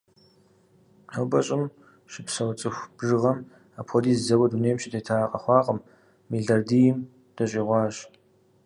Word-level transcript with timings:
Нобэ 1.11 1.39
Щӏым 1.45 1.63
щыпсэу 2.11 2.51
цӏыху 2.59 2.91
бжыгъэм 2.97 3.37
хуэдиз 3.87 4.19
зэуэ 4.25 4.47
дунейм 4.49 4.77
щытета 4.83 5.17
къэхъуакъым– 5.31 5.79
мелардийм 6.29 6.97
дыщӏигъуащ. 7.35 7.95